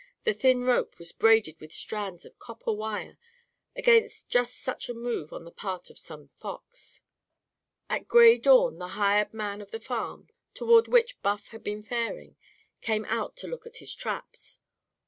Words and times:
The 0.23 0.33
thin 0.33 0.63
rope 0.63 0.97
was 0.97 1.11
braided 1.11 1.59
with 1.61 1.71
strands 1.71 2.25
of 2.25 2.39
copper 2.39 2.73
wire, 2.73 3.19
against 3.75 4.29
just 4.29 4.57
such 4.57 4.89
a 4.89 4.95
move 4.95 5.31
on 5.31 5.43
the 5.45 5.51
part 5.51 5.91
of 5.91 5.99
some 5.99 6.27
fox. 6.39 7.01
At 7.87 8.07
gray 8.07 8.39
dawn, 8.39 8.79
the 8.79 8.87
hired 8.97 9.31
man 9.31 9.61
of 9.61 9.69
the 9.69 9.79
farm, 9.79 10.29
toward 10.55 10.87
which 10.87 11.21
Buff 11.21 11.49
had 11.49 11.63
been 11.63 11.83
faring, 11.83 12.35
came 12.81 13.05
out 13.05 13.37
to 13.37 13.47
look 13.47 13.67
at 13.67 13.75
his 13.77 13.93
traps. 13.93 14.57